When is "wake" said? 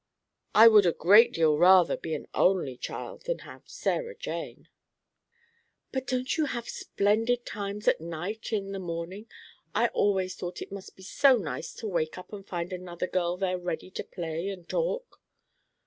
11.87-12.17